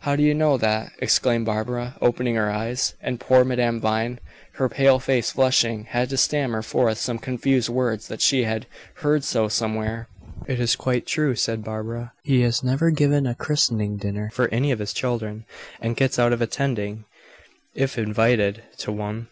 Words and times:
"How 0.00 0.16
do 0.16 0.24
you 0.24 0.34
know 0.34 0.56
that?" 0.58 0.90
exclaimed 0.98 1.46
Barbara, 1.46 1.94
opening 2.02 2.34
her 2.34 2.50
eyes. 2.50 2.94
And 3.00 3.20
poor 3.20 3.44
Madame 3.44 3.80
Vine, 3.80 4.18
her 4.54 4.68
pale 4.68 4.98
face 4.98 5.30
flushing, 5.30 5.84
had 5.84 6.10
to 6.10 6.16
stammer 6.16 6.60
forth 6.60 6.98
some 6.98 7.20
confused 7.20 7.68
words 7.68 8.08
that 8.08 8.20
she 8.20 8.42
had 8.42 8.66
"heard 8.94 9.22
so 9.22 9.46
somewhere." 9.46 10.08
"It 10.48 10.58
is 10.58 10.74
quite 10.74 11.06
true," 11.06 11.36
said 11.36 11.62
Barbara. 11.62 12.12
"He 12.24 12.40
has 12.40 12.64
never 12.64 12.90
given 12.90 13.28
a 13.28 13.36
christening 13.36 13.96
dinner 13.96 14.30
for 14.32 14.48
any 14.48 14.72
of 14.72 14.80
his 14.80 14.92
children, 14.92 15.44
and 15.80 15.94
gets 15.96 16.18
out 16.18 16.32
of 16.32 16.42
attending 16.42 17.04
if 17.72 17.96
invited 17.96 18.64
to 18.78 18.90
one. 18.90 19.28